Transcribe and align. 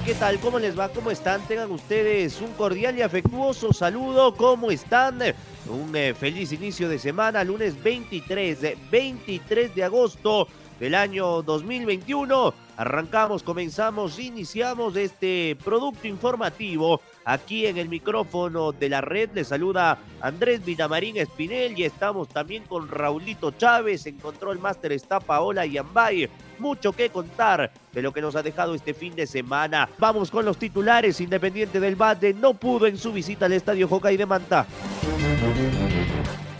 ¿Qué 0.00 0.14
tal? 0.14 0.40
¿Cómo 0.40 0.58
les 0.58 0.78
va? 0.78 0.88
¿Cómo 0.88 1.10
están? 1.10 1.42
Tengan 1.46 1.70
ustedes 1.70 2.40
un 2.40 2.52
cordial 2.54 2.96
y 2.96 3.02
afectuoso 3.02 3.74
saludo. 3.74 4.34
¿Cómo 4.34 4.70
están? 4.70 5.18
Un 5.68 5.94
eh, 5.94 6.14
feliz 6.14 6.50
inicio 6.52 6.88
de 6.88 6.98
semana, 6.98 7.44
lunes 7.44 7.80
23, 7.82 8.90
23 8.90 9.74
de 9.74 9.84
agosto 9.84 10.48
del 10.82 10.96
año 10.96 11.42
2021. 11.42 12.54
Arrancamos, 12.76 13.44
comenzamos, 13.44 14.18
iniciamos 14.18 14.96
este 14.96 15.56
producto 15.62 16.08
informativo 16.08 17.00
aquí 17.24 17.66
en 17.66 17.78
el 17.78 17.88
micrófono 17.88 18.72
de 18.72 18.88
la 18.88 19.00
red. 19.00 19.30
Le 19.32 19.44
saluda 19.44 20.00
Andrés 20.20 20.64
Villamarín 20.64 21.18
Espinel 21.18 21.78
y 21.78 21.84
estamos 21.84 22.26
también 22.30 22.64
con 22.64 22.88
Raulito 22.88 23.52
Chávez. 23.52 24.06
En 24.06 24.18
Control 24.18 24.58
Master 24.58 24.90
está 24.90 25.20
Paola 25.20 25.64
Yambay. 25.64 26.28
Mucho 26.58 26.92
que 26.92 27.10
contar 27.10 27.70
de 27.92 28.02
lo 28.02 28.12
que 28.12 28.20
nos 28.20 28.34
ha 28.34 28.42
dejado 28.42 28.74
este 28.74 28.92
fin 28.92 29.14
de 29.14 29.28
semana. 29.28 29.88
Vamos 29.98 30.32
con 30.32 30.44
los 30.44 30.56
titulares. 30.56 31.20
Independiente 31.20 31.78
del 31.78 31.94
Bate 31.94 32.34
no 32.34 32.54
pudo 32.54 32.88
en 32.88 32.98
su 32.98 33.12
visita 33.12 33.46
al 33.46 33.52
estadio 33.52 33.86
Jocay 33.86 34.16
de 34.16 34.26
Manta. 34.26 34.66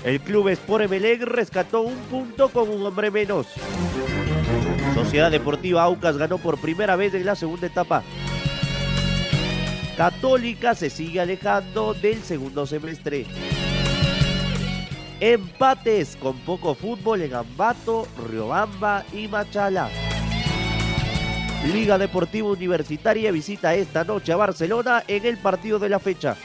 El 0.04 0.20
club 0.20 0.48
Sport 0.48 0.84
Emelec 0.84 1.22
rescató 1.22 1.82
un 1.82 1.96
punto 2.10 2.48
con 2.48 2.68
un 2.68 2.84
hombre 2.84 3.10
menos. 3.10 3.46
Sociedad 4.94 5.30
Deportiva 5.30 5.84
Aucas 5.84 6.16
ganó 6.16 6.38
por 6.38 6.58
primera 6.58 6.96
vez 6.96 7.14
en 7.14 7.24
la 7.24 7.36
segunda 7.36 7.68
etapa. 7.68 8.02
Católica 9.96 10.74
se 10.74 10.90
sigue 10.90 11.20
alejando 11.20 11.94
del 11.94 12.22
segundo 12.22 12.66
semestre. 12.66 13.26
Empates 15.20 16.16
con 16.16 16.36
poco 16.38 16.74
fútbol 16.74 17.22
en 17.22 17.34
Ambato, 17.34 18.08
Riobamba 18.28 19.04
y 19.12 19.28
Machala. 19.28 19.88
Liga 21.72 21.96
Deportiva 21.96 22.48
Universitaria 22.48 23.30
visita 23.30 23.76
esta 23.76 24.02
noche 24.02 24.32
a 24.32 24.36
Barcelona 24.36 25.04
en 25.06 25.24
el 25.24 25.38
partido 25.38 25.78
de 25.78 25.88
la 25.88 26.00
fecha. 26.00 26.36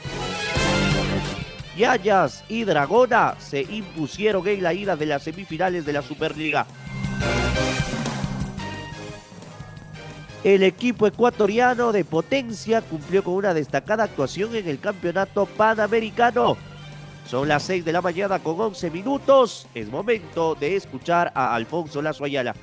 Yayas 1.77 2.43
y 2.49 2.63
Dragona 2.63 3.35
se 3.39 3.61
impusieron 3.61 4.47
en 4.47 4.63
la 4.63 4.73
ida 4.73 4.95
de 4.95 5.05
las 5.05 5.23
semifinales 5.23 5.85
de 5.85 5.93
la 5.93 6.01
Superliga. 6.01 6.65
El 10.43 10.63
equipo 10.63 11.05
ecuatoriano 11.05 11.91
de 11.91 12.03
potencia 12.03 12.81
cumplió 12.81 13.23
con 13.23 13.35
una 13.35 13.53
destacada 13.53 14.05
actuación 14.05 14.55
en 14.55 14.67
el 14.67 14.79
campeonato 14.79 15.45
panamericano. 15.45 16.57
Son 17.27 17.47
las 17.47 17.63
6 17.63 17.85
de 17.85 17.91
la 17.91 18.01
mañana 18.01 18.39
con 18.39 18.59
11 18.59 18.89
minutos. 18.89 19.67
Es 19.75 19.89
momento 19.89 20.55
de 20.55 20.77
escuchar 20.77 21.31
a 21.35 21.53
Alfonso 21.53 22.01
Lazo 22.01 22.23
Ayala. 22.23 22.55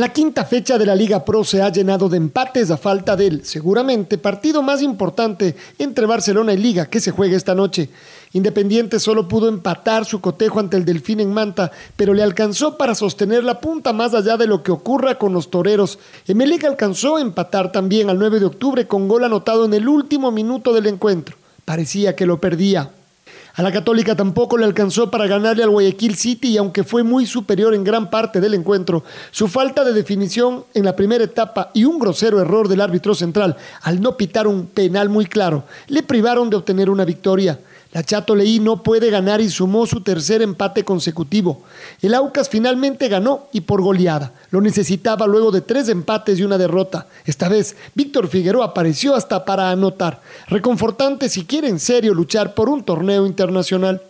La 0.00 0.14
quinta 0.14 0.46
fecha 0.46 0.78
de 0.78 0.86
la 0.86 0.94
Liga 0.94 1.26
Pro 1.26 1.44
se 1.44 1.60
ha 1.60 1.70
llenado 1.70 2.08
de 2.08 2.16
empates 2.16 2.70
a 2.70 2.78
falta 2.78 3.16
del, 3.16 3.44
seguramente, 3.44 4.16
partido 4.16 4.62
más 4.62 4.80
importante 4.80 5.54
entre 5.78 6.06
Barcelona 6.06 6.54
y 6.54 6.56
Liga 6.56 6.86
que 6.86 7.00
se 7.00 7.10
juega 7.10 7.36
esta 7.36 7.54
noche. 7.54 7.90
Independiente 8.32 8.98
solo 8.98 9.28
pudo 9.28 9.46
empatar 9.50 10.06
su 10.06 10.22
cotejo 10.22 10.58
ante 10.58 10.78
el 10.78 10.86
Delfín 10.86 11.20
en 11.20 11.34
Manta, 11.34 11.70
pero 11.98 12.14
le 12.14 12.22
alcanzó 12.22 12.78
para 12.78 12.94
sostener 12.94 13.44
la 13.44 13.60
punta 13.60 13.92
más 13.92 14.14
allá 14.14 14.38
de 14.38 14.46
lo 14.46 14.62
que 14.62 14.72
ocurra 14.72 15.18
con 15.18 15.34
los 15.34 15.50
toreros. 15.50 15.98
Emelec 16.26 16.64
alcanzó 16.64 17.16
a 17.16 17.20
empatar 17.20 17.70
también 17.70 18.08
al 18.08 18.18
9 18.18 18.40
de 18.40 18.46
octubre 18.46 18.86
con 18.86 19.06
gol 19.06 19.24
anotado 19.24 19.66
en 19.66 19.74
el 19.74 19.86
último 19.86 20.30
minuto 20.30 20.72
del 20.72 20.86
encuentro. 20.86 21.36
Parecía 21.66 22.16
que 22.16 22.24
lo 22.24 22.40
perdía. 22.40 22.90
A 23.54 23.62
la 23.62 23.72
Católica 23.72 24.14
tampoco 24.14 24.56
le 24.56 24.64
alcanzó 24.64 25.10
para 25.10 25.26
ganarle 25.26 25.62
al 25.62 25.70
Guayaquil 25.70 26.14
City 26.14 26.50
y 26.50 26.56
aunque 26.56 26.84
fue 26.84 27.02
muy 27.02 27.26
superior 27.26 27.74
en 27.74 27.84
gran 27.84 28.10
parte 28.10 28.40
del 28.40 28.54
encuentro, 28.54 29.04
su 29.30 29.48
falta 29.48 29.84
de 29.84 29.92
definición 29.92 30.64
en 30.74 30.84
la 30.84 30.96
primera 30.96 31.24
etapa 31.24 31.70
y 31.74 31.84
un 31.84 31.98
grosero 31.98 32.40
error 32.40 32.68
del 32.68 32.80
árbitro 32.80 33.14
central 33.14 33.56
al 33.82 34.00
no 34.00 34.16
pitar 34.16 34.46
un 34.46 34.66
penal 34.66 35.08
muy 35.08 35.26
claro 35.26 35.64
le 35.88 36.02
privaron 36.02 36.50
de 36.50 36.56
obtener 36.56 36.90
una 36.90 37.04
victoria. 37.04 37.58
La 37.92 38.04
Chato 38.04 38.36
Leí 38.36 38.60
no 38.60 38.84
puede 38.84 39.10
ganar 39.10 39.40
y 39.40 39.48
sumó 39.48 39.84
su 39.84 40.00
tercer 40.00 40.42
empate 40.42 40.84
consecutivo. 40.84 41.62
El 42.00 42.14
Aucas 42.14 42.48
finalmente 42.48 43.08
ganó 43.08 43.48
y 43.52 43.62
por 43.62 43.82
goleada. 43.82 44.32
Lo 44.50 44.60
necesitaba 44.60 45.26
luego 45.26 45.50
de 45.50 45.60
tres 45.60 45.88
empates 45.88 46.38
y 46.38 46.44
una 46.44 46.56
derrota. 46.56 47.08
Esta 47.24 47.48
vez, 47.48 47.76
Víctor 47.94 48.28
Figueroa 48.28 48.66
apareció 48.66 49.16
hasta 49.16 49.44
para 49.44 49.70
anotar. 49.70 50.20
Reconfortante 50.46 51.28
si 51.28 51.44
quiere 51.44 51.68
en 51.68 51.80
serio 51.80 52.14
luchar 52.14 52.54
por 52.54 52.68
un 52.68 52.84
torneo 52.84 53.26
internacional. 53.26 54.00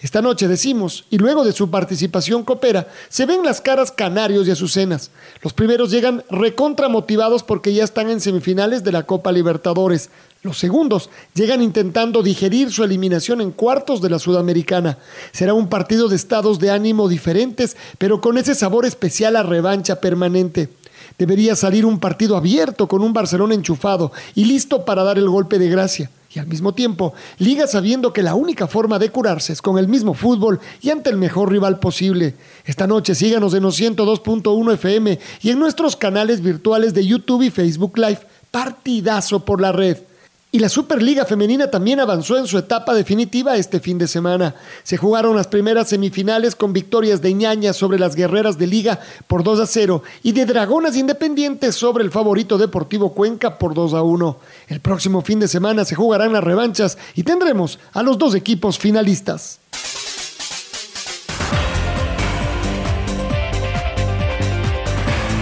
Esta 0.00 0.22
noche 0.22 0.46
decimos, 0.46 1.06
y 1.10 1.18
luego 1.18 1.44
de 1.44 1.52
su 1.52 1.70
participación 1.70 2.44
coopera, 2.44 2.86
se 3.08 3.26
ven 3.26 3.42
las 3.42 3.60
caras 3.60 3.90
canarios 3.90 4.46
y 4.46 4.52
azucenas. 4.52 5.10
Los 5.42 5.52
primeros 5.52 5.90
llegan 5.90 6.22
recontra 6.30 6.88
motivados 6.88 7.42
porque 7.42 7.72
ya 7.74 7.82
están 7.82 8.08
en 8.08 8.20
semifinales 8.20 8.84
de 8.84 8.92
la 8.92 9.02
Copa 9.02 9.32
Libertadores. 9.32 10.10
Los 10.44 10.56
segundos 10.56 11.10
llegan 11.34 11.62
intentando 11.62 12.22
digerir 12.22 12.70
su 12.70 12.84
eliminación 12.84 13.40
en 13.40 13.50
cuartos 13.50 14.00
de 14.00 14.08
la 14.10 14.20
Sudamericana. 14.20 14.98
Será 15.32 15.52
un 15.52 15.68
partido 15.68 16.08
de 16.08 16.14
estados 16.14 16.60
de 16.60 16.70
ánimo 16.70 17.08
diferentes, 17.08 17.76
pero 17.98 18.20
con 18.20 18.38
ese 18.38 18.54
sabor 18.54 18.86
especial 18.86 19.34
a 19.34 19.42
revancha 19.42 20.00
permanente. 20.00 20.68
Debería 21.18 21.56
salir 21.56 21.84
un 21.84 21.98
partido 21.98 22.36
abierto 22.36 22.86
con 22.86 23.02
un 23.02 23.12
Barcelona 23.12 23.54
enchufado 23.54 24.12
y 24.36 24.44
listo 24.44 24.84
para 24.84 25.02
dar 25.02 25.18
el 25.18 25.28
golpe 25.28 25.58
de 25.58 25.68
gracia. 25.68 26.10
Y 26.32 26.38
al 26.38 26.46
mismo 26.46 26.74
tiempo, 26.74 27.14
Liga 27.38 27.66
sabiendo 27.66 28.12
que 28.12 28.22
la 28.22 28.34
única 28.34 28.66
forma 28.66 28.98
de 28.98 29.10
curarse 29.10 29.52
es 29.52 29.62
con 29.62 29.78
el 29.78 29.88
mismo 29.88 30.14
fútbol 30.14 30.60
y 30.80 30.90
ante 30.90 31.10
el 31.10 31.16
mejor 31.16 31.50
rival 31.50 31.80
posible. 31.80 32.36
Esta 32.64 32.86
noche 32.86 33.14
síganos 33.14 33.54
en 33.54 33.62
los 33.62 33.80
102.1 33.80 34.74
FM 34.74 35.18
y 35.42 35.50
en 35.50 35.58
nuestros 35.58 35.96
canales 35.96 36.42
virtuales 36.42 36.94
de 36.94 37.06
YouTube 37.06 37.42
y 37.42 37.50
Facebook 37.50 37.98
Live. 37.98 38.20
Partidazo 38.50 39.44
por 39.44 39.60
la 39.60 39.72
red. 39.72 39.96
Y 40.50 40.60
la 40.60 40.70
Superliga 40.70 41.26
Femenina 41.26 41.70
también 41.70 42.00
avanzó 42.00 42.38
en 42.38 42.46
su 42.46 42.56
etapa 42.56 42.94
definitiva 42.94 43.56
este 43.56 43.80
fin 43.80 43.98
de 43.98 44.08
semana. 44.08 44.54
Se 44.82 44.96
jugaron 44.96 45.36
las 45.36 45.46
primeras 45.46 45.90
semifinales 45.90 46.56
con 46.56 46.72
victorias 46.72 47.20
de 47.20 47.34
ñaña 47.34 47.74
sobre 47.74 47.98
las 47.98 48.14
guerreras 48.14 48.56
de 48.56 48.66
Liga 48.66 48.98
por 49.26 49.44
2 49.44 49.60
a 49.60 49.66
0 49.66 50.02
y 50.22 50.32
de 50.32 50.46
Dragonas 50.46 50.96
Independientes 50.96 51.74
sobre 51.74 52.02
el 52.02 52.10
favorito 52.10 52.56
Deportivo 52.56 53.12
Cuenca 53.12 53.58
por 53.58 53.74
2 53.74 53.92
a 53.92 54.00
1. 54.00 54.38
El 54.68 54.80
próximo 54.80 55.20
fin 55.20 55.38
de 55.38 55.48
semana 55.48 55.84
se 55.84 55.94
jugarán 55.94 56.32
las 56.32 56.44
revanchas 56.44 56.96
y 57.14 57.24
tendremos 57.24 57.78
a 57.92 58.02
los 58.02 58.16
dos 58.16 58.34
equipos 58.34 58.78
finalistas. 58.78 59.60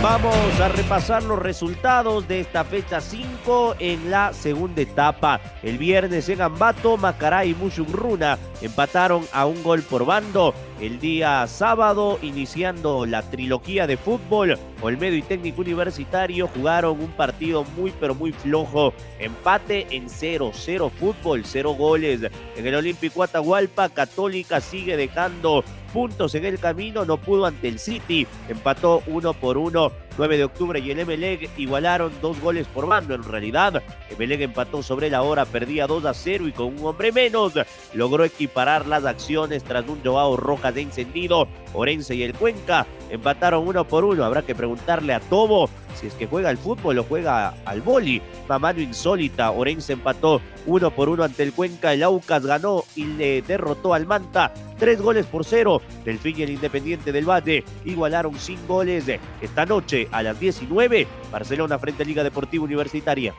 Vamos 0.09 0.61
a 0.61 0.69
repasar 0.69 1.25
los 1.25 1.41
resultados 1.41 2.29
de 2.29 2.39
esta 2.39 2.63
fecha 2.63 3.01
5 3.01 3.75
en 3.81 4.09
la 4.09 4.33
segunda 4.33 4.81
etapa. 4.81 5.41
El 5.65 5.79
viernes 5.79 6.29
en 6.29 6.43
Ambato, 6.43 6.97
Macará 6.97 7.45
y 7.45 7.55
Mushurruna 7.55 8.39
empataron 8.63 9.27
a 9.33 9.47
un 9.47 9.65
gol 9.65 9.83
por 9.83 10.07
bando. 10.07 10.55
El 10.81 11.01
día 11.01 11.45
sábado, 11.49 12.21
iniciando 12.23 13.05
la 13.05 13.29
trilogía 13.29 13.89
de 13.89 13.97
fútbol, 13.97 14.57
Olmedo 14.81 15.17
y 15.17 15.23
Técnico 15.23 15.63
Universitario 15.63 16.47
jugaron 16.47 17.01
un 17.01 17.11
partido 17.11 17.65
muy 17.77 17.93
pero 17.99 18.15
muy 18.15 18.31
flojo. 18.31 18.95
Empate 19.19 19.89
en 19.91 20.09
0-0 20.09 20.89
fútbol, 20.93 21.43
0 21.45 21.75
goles. 21.75 22.21
En 22.57 22.65
el 22.65 22.77
Olímpico 22.77 23.25
Atahualpa, 23.25 23.89
Católica 23.89 24.61
sigue 24.61 24.97
dejando 24.97 25.65
puntos 25.97 26.35
en 26.35 26.45
el 26.45 26.59
camino, 26.59 27.07
no 27.07 27.17
pudo 27.17 27.47
ante 27.47 27.69
el 27.69 27.79
City, 27.79 28.27
empató 28.51 29.03
uno 29.07 29.33
por 29.33 29.57
uno. 29.57 29.93
9 30.17 30.37
de 30.37 30.45
octubre 30.45 30.81
y 30.81 30.91
el 30.91 31.01
Emelec 31.01 31.51
igualaron 31.57 32.13
dos 32.21 32.41
goles 32.41 32.67
por 32.67 32.87
bando. 32.87 33.15
En 33.15 33.25
realidad, 33.25 33.83
Emelec 34.11 34.41
empató 34.41 34.83
sobre 34.83 35.11
la 35.11 35.23
hora, 35.23 35.45
perdía 35.45 35.87
2 35.87 36.05
a 36.05 36.15
0 36.15 36.49
y 36.49 36.53
con 36.53 36.79
un 36.79 36.87
hombre 36.87 37.13
menos 37.13 37.53
logró 37.95 38.25
equiparar 38.25 38.87
las 38.87 39.05
acciones 39.05 39.63
tras 39.65 39.89
un 39.89 40.01
Joao 40.05 40.37
Rojas 40.37 40.75
de 40.75 40.83
encendido. 40.83 41.49
Orense 41.73 42.15
y 42.15 42.23
el 42.23 42.35
Cuenca 42.35 42.87
empataron 43.11 43.67
uno 43.67 43.85
por 43.85 44.05
uno. 44.05 44.25
Habrá 44.25 44.43
que 44.43 44.55
preguntarle 44.55 45.15
a 45.15 45.21
Tobo 45.21 45.69
si 45.95 46.07
es 46.07 46.15
que 46.15 46.27
juega 46.27 46.51
al 46.51 46.59
fútbol 46.59 46.99
o 46.99 47.05
juega 47.05 47.55
al 47.65 47.81
boli. 47.81 48.23
Mamano 48.49 48.81
insólita. 48.81 49.51
Orense 49.51 49.95
empató 49.95 50.41
uno 50.67 50.91
por 50.91 51.09
uno 51.09 51.25
ante 51.25 51.43
el 51.43 51.53
Cuenca. 51.53 51.93
El 51.93 52.03
Aucas 52.03 52.45
ganó 52.45 52.85
y 52.95 53.05
le 53.05 53.43
derrotó 53.43 53.95
al 53.95 54.07
Manta. 54.07 54.53
Tres 54.79 55.01
goles 55.01 55.27
por 55.27 55.45
cero. 55.45 55.81
Delfín 56.05 56.39
y 56.39 56.43
el 56.43 56.51
Independiente 56.51 57.13
del 57.13 57.29
Valle 57.29 57.65
igualaron 57.85 58.39
sin 58.39 58.67
goles. 58.67 59.05
Esta 59.41 59.65
noche 59.65 60.06
a 60.13 60.23
las 60.23 60.39
19, 60.39 61.07
Barcelona 61.31 61.79
frente 61.79 62.03
a 62.03 62.07
Liga 62.07 62.25
Deportiva 62.25 62.65
Universitaria. 62.65 63.35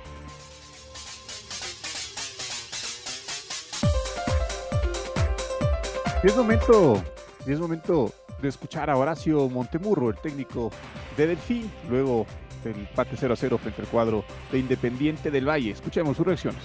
Y 6.23 6.27
es 6.27 6.35
momento, 6.35 7.01
y 7.45 7.51
es 7.51 7.59
momento 7.59 8.11
de 8.41 8.49
escuchar 8.49 8.89
a 8.89 8.97
Horacio 8.97 9.47
Montemurro, 9.49 10.09
el 10.09 10.17
técnico 10.17 10.71
de 11.15 11.27
Delfín, 11.27 11.71
luego 11.89 12.25
del 12.63 12.75
empate 12.75 13.15
0 13.15 13.33
a 13.33 13.37
0 13.37 13.57
frente 13.57 13.81
al 13.81 13.87
cuadro 13.87 14.23
de 14.51 14.59
Independiente 14.59 15.31
del 15.31 15.47
Valle. 15.47 15.71
Escuchemos 15.71 16.17
sus 16.17 16.25
reacciones. 16.25 16.61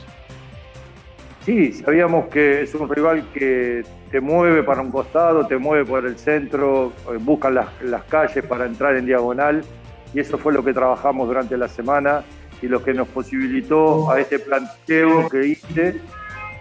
Sí, 1.45 1.73
sabíamos 1.73 2.29
que 2.29 2.63
es 2.63 2.75
un 2.75 2.89
rival 2.89 3.27
que 3.35 3.85
te 4.11 4.21
mueve 4.21 4.63
para 4.63 4.81
un 4.81 4.91
costado, 4.91 5.47
te 5.47 5.59
mueve 5.59 5.85
por 5.85 6.07
el 6.07 6.17
centro, 6.17 6.93
eh, 7.11 7.19
busca 7.21 7.51
las, 7.51 7.67
las 7.83 8.05
calles 8.05 8.45
para 8.45 8.65
entrar 8.65 8.97
en 8.97 9.07
diagonal 9.07 9.65
y 10.15 10.21
eso 10.21 10.39
fue 10.39 10.53
lo 10.53 10.65
que 10.65 10.73
trabajamos 10.73 11.27
durante 11.29 11.57
la 11.57 11.69
semana 11.69 12.25
y 12.61 12.69
lo 12.69 12.83
que 12.83 12.95
nos 12.95 13.09
posibilitó 13.09 14.11
a 14.11 14.21
este 14.21 14.39
planteo 14.39 15.29
que 15.29 15.47
hice 15.47 16.01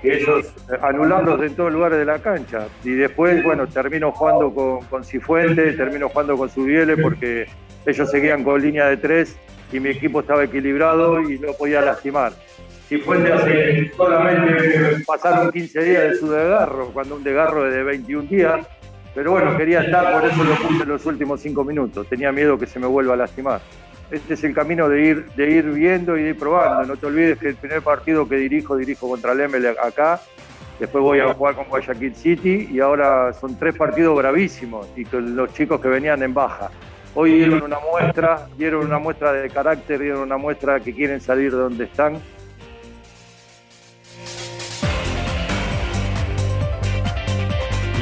ellos 0.03 0.47
eh, 0.71 0.77
anulándose 0.81 1.45
en 1.45 1.55
todos 1.55 1.71
lugares 1.71 1.99
de 1.99 2.05
la 2.05 2.19
cancha. 2.19 2.67
Y 2.83 2.91
después, 2.91 3.43
bueno, 3.43 3.67
termino 3.67 4.11
jugando 4.11 4.53
con, 4.53 4.81
con 4.85 5.03
Cifuente, 5.03 5.73
termino 5.73 6.09
jugando 6.09 6.37
con 6.37 6.49
Subiele 6.49 6.97
porque 6.97 7.47
ellos 7.85 8.09
seguían 8.09 8.43
con 8.43 8.61
línea 8.61 8.87
de 8.87 8.97
tres 8.97 9.35
y 9.71 9.79
mi 9.79 9.89
equipo 9.89 10.21
estaba 10.21 10.43
equilibrado 10.43 11.21
y 11.21 11.37
no 11.39 11.53
podía 11.53 11.81
lastimar. 11.81 12.33
Cifuente 12.87 13.31
hace 13.31 13.91
solamente 13.95 15.03
pasaron 15.05 15.51
15 15.51 15.83
días 15.83 16.03
de 16.09 16.15
su 16.15 16.29
desgarro, 16.29 16.91
cuando 16.91 17.15
un 17.15 17.23
desgarro 17.23 17.67
es 17.67 17.73
de 17.73 17.83
21 17.83 18.27
días. 18.27 18.67
Pero 19.13 19.31
bueno, 19.31 19.57
quería 19.57 19.81
estar, 19.81 20.13
por 20.13 20.29
eso 20.29 20.43
lo 20.43 20.55
puse 20.55 20.83
en 20.83 20.89
los 20.89 21.05
últimos 21.05 21.41
cinco 21.41 21.63
minutos. 21.63 22.07
Tenía 22.07 22.31
miedo 22.31 22.57
que 22.57 22.65
se 22.65 22.79
me 22.79 22.87
vuelva 22.87 23.13
a 23.13 23.17
lastimar 23.17 23.61
este 24.11 24.33
es 24.33 24.43
el 24.43 24.53
camino 24.53 24.89
de 24.89 25.03
ir, 25.03 25.25
de 25.31 25.51
ir 25.51 25.65
viendo 25.71 26.17
y 26.17 26.23
de 26.23 26.29
ir 26.31 26.37
probando. 26.37 26.85
No 26.85 26.97
te 26.97 27.05
olvides 27.05 27.39
que 27.39 27.49
el 27.49 27.55
primer 27.55 27.81
partido 27.81 28.27
que 28.27 28.35
dirijo, 28.35 28.75
dirijo 28.75 29.09
contra 29.09 29.31
el 29.31 29.49
ML 29.49 29.67
acá. 29.81 30.19
Después 30.79 31.01
voy 31.01 31.19
a 31.19 31.33
jugar 31.33 31.55
con 31.55 31.65
Guayaquil 31.65 32.15
City 32.15 32.69
y 32.71 32.79
ahora 32.79 33.33
son 33.33 33.57
tres 33.57 33.75
partidos 33.75 34.17
bravísimos 34.17 34.87
y 34.95 35.05
con 35.05 35.35
los 35.35 35.53
chicos 35.53 35.79
que 35.79 35.87
venían 35.87 36.21
en 36.23 36.33
baja. 36.33 36.69
Hoy 37.13 37.33
dieron 37.33 37.61
una 37.61 37.77
muestra, 37.79 38.47
dieron 38.57 38.85
una 38.85 38.97
muestra 38.97 39.31
de 39.33 39.49
carácter, 39.49 39.99
dieron 39.99 40.21
una 40.21 40.37
muestra 40.37 40.79
que 40.79 40.93
quieren 40.93 41.21
salir 41.21 41.51
de 41.51 41.57
donde 41.57 41.83
están 41.83 42.17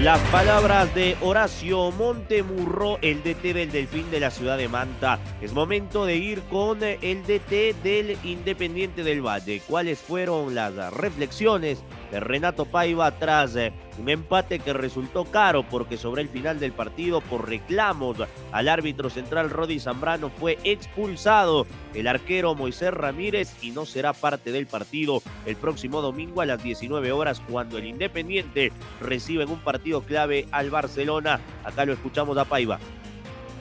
Las 0.04 0.22
palabras 0.30 0.96
de 0.96 1.18
Horacio 1.20 1.92
Montemurro, 1.92 3.00
el 3.02 3.22
DT 3.22 3.54
del 3.54 3.70
Delfín 3.70 4.10
de 4.10 4.22
la 4.22 4.32
ciudad 4.32 4.58
de 4.58 4.70
Manta. 4.70 5.20
Es 5.42 5.52
momento 5.52 6.06
de 6.06 6.16
ir 6.16 6.42
con 6.44 6.82
el 6.82 7.24
DT 7.24 7.84
del 7.84 8.18
Independiente 8.24 9.04
del 9.04 9.22
Valle. 9.22 9.62
¿Cuáles 9.68 10.00
fueron 10.00 10.56
las 10.56 10.94
reflexiones 10.94 11.84
de 12.12 12.20
Renato 12.20 12.66
Paiva 12.66 13.12
tras 13.18 13.56
eh, 13.56 13.74
un 14.00 14.10
empate 14.10 14.60
que 14.60 14.74
resultó 14.74 15.26
caro 15.26 15.64
porque 15.70 15.98
sobre 15.98 16.22
el 16.22 16.30
final 16.30 16.60
del 16.60 16.72
partido 16.72 17.22
por 17.22 17.48
reclamos 17.48 18.18
al 18.52 18.68
árbitro 18.68 19.10
central 19.10 19.50
Rodi 19.50 19.80
Zambrano 19.80 20.30
fue 20.30 20.58
expulsado 20.64 21.66
el 21.94 22.08
arquero 22.08 22.56
Moisés 22.56 22.94
Ramírez 22.94 23.54
y 23.62 23.72
no 23.72 23.86
será 23.86 24.14
parte 24.14 24.52
del 24.52 24.68
partido 24.68 25.22
el 25.46 25.56
próximo 25.56 26.02
domingo 26.02 26.42
a 26.42 26.46
las 26.46 26.64
19 26.64 27.12
horas 27.12 27.42
cuando 27.50 27.78
el 27.78 27.86
Independiente 27.86 28.72
recibe 29.02 29.44
en 29.44 29.50
un 29.50 29.60
partido 29.60 30.02
clave 30.02 30.48
al 30.52 30.70
Barcelona. 30.70 31.40
Acá 31.64 31.86
lo 31.86 31.94
escuchamos 31.94 32.38
a 32.38 32.46
Paiva 32.46 32.80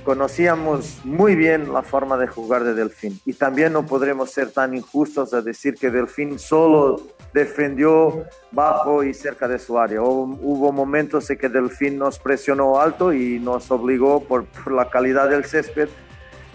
conocíamos 0.05 1.05
muy 1.05 1.37
bien 1.37 1.71
la 1.71 1.83
forma 1.83 2.17
de 2.17 2.27
jugar 2.27 2.65
de 2.65 2.73
Delfín 2.73 3.21
y 3.27 3.35
también 3.35 3.75
no 3.75 3.85
podremos 3.85 4.31
ser 4.31 4.51
tan 4.51 4.75
injustos 4.75 5.35
a 5.35 5.43
decir 5.43 5.75
que 5.75 5.91
Delfín 5.91 6.39
solo 6.39 7.03
defendió 7.33 8.25
bajo 8.51 9.05
y 9.05 9.15
cerca 9.15 9.49
de 9.49 9.59
su 9.59 9.79
área. 9.79 10.01
Hubo 10.03 10.73
momentos 10.73 11.29
en 11.31 11.39
que 11.39 11.49
Delfín 11.49 11.99
nos 11.99 12.19
presionó 12.19 12.81
alto 12.81 13.13
y 13.13 13.39
nos 13.39 13.71
obligó 13.71 14.25
por, 14.25 14.47
la 14.71 14.89
calidad 14.89 15.29
del 15.29 15.45
césped, 15.45 15.89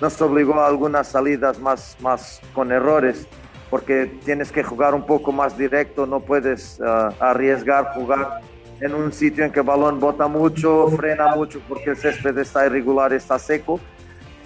nos 0.01 0.21
obligó 0.21 0.55
a 0.55 0.67
algunas 0.67 1.07
salidas 1.07 1.59
más, 1.59 1.97
más 2.01 2.41
con 2.53 2.71
errores 2.71 3.27
porque 3.73 4.05
tienes 4.23 4.51
que 4.51 4.61
jugar 4.61 4.93
un 4.93 5.03
poco 5.03 5.31
más 5.31 5.57
directo, 5.57 6.05
no 6.05 6.19
puedes 6.19 6.79
ah, 6.79 7.11
arriesgar 7.19 7.95
jugar 7.95 8.41
en 8.79 8.93
un 8.93 9.11
sitio 9.11 9.43
en 9.43 9.51
que 9.51 9.61
el 9.61 9.65
balón 9.65 9.99
bota 9.99 10.27
mucho, 10.27 10.89
frena 10.89 11.35
mucho 11.35 11.59
porque 11.67 11.89
el 11.89 11.97
césped 11.97 12.37
está 12.37 12.67
irregular, 12.67 13.13
está 13.13 13.39
seco. 13.39 13.79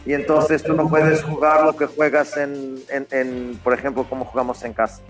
Y 0.05 0.13
entonces 0.13 0.63
tú 0.63 0.73
no 0.73 0.87
puedes 0.87 1.21
jugar 1.23 1.65
lo 1.65 1.75
que 1.75 1.87
juegas 1.87 2.37
en, 2.37 2.77
en, 2.89 3.59
por 3.61 3.73
ejemplo, 3.73 4.05
como 4.07 4.23
jugamos 4.23 4.63
en 4.63 4.71
casa. 4.71 5.01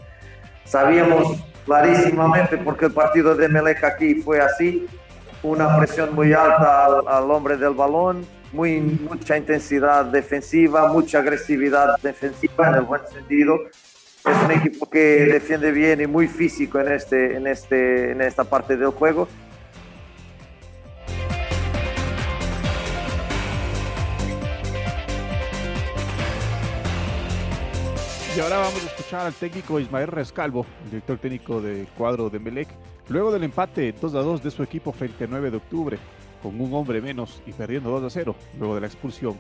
Sabíamos 0.68 1.38
clarísimamente 1.66 2.58
porque 2.58 2.86
el 2.86 2.92
partido 2.92 3.36
de 3.36 3.48
Melec 3.48 3.84
aquí 3.84 4.16
fue 4.16 4.40
así, 4.40 4.86
una 5.44 5.78
presión 5.78 6.14
muy 6.14 6.34
alta 6.34 6.86
al, 6.86 7.08
al 7.08 7.32
hombre 7.32 7.58
del 7.58 7.74
balón, 7.74 8.26
muy, 8.52 8.80
mucha 8.80 9.38
intensidad 9.38 10.06
defensiva, 10.06 10.88
mucha 10.88 11.20
agresividad 11.20 11.98
defensiva 12.02 12.70
en 12.70 12.76
el 12.76 12.82
buen 12.82 13.02
sentido, 13.08 13.60
es 14.26 14.44
un 14.44 14.52
equipo 14.52 14.90
que 14.90 15.26
defiende 15.26 15.72
bien 15.72 16.02
y 16.02 16.08
muy 16.08 16.28
físico 16.28 16.80
en, 16.80 16.92
este, 16.92 17.36
en, 17.36 17.48
este, 17.48 18.12
en 18.12 18.22
esta 18.22 18.44
parte 18.44 18.76
del 18.76 18.90
juego. 18.90 19.28
Y 28.38 28.40
ahora 28.40 28.58
vamos 28.58 28.84
a 28.84 28.86
escuchar 28.86 29.26
al 29.26 29.34
técnico 29.34 29.80
Ismael 29.80 30.10
Rescalvo, 30.10 30.64
director 30.86 31.18
técnico 31.18 31.60
del 31.60 31.88
cuadro 31.98 32.30
de 32.30 32.38
Melec, 32.38 32.68
luego 33.10 33.32
del 33.32 33.44
empate 33.46 33.96
2 34.00 34.14
a 34.14 34.20
2 34.20 34.44
de 34.44 34.52
su 34.52 34.62
equipo 34.62 34.92
frente 34.92 35.24
a 35.24 35.28
9 35.28 35.50
de 35.50 35.58
octubre, 35.58 35.98
con 36.44 36.62
un 36.62 36.72
hombre 36.76 37.02
menos 37.02 37.42
y 37.48 37.52
perdiendo 37.52 37.90
2 37.90 38.04
a 38.04 38.10
0, 38.12 38.36
luego 38.60 38.76
de 38.76 38.82
la 38.82 38.86
expulsión 38.86 39.40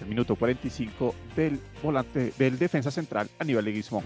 el 0.00 0.06
minuto 0.06 0.36
45 0.36 1.16
del 1.34 1.58
volante 1.82 2.32
del 2.38 2.56
defensa 2.60 2.92
central 2.92 3.28
Aníbal 3.40 3.64
Leguizmón. 3.64 4.04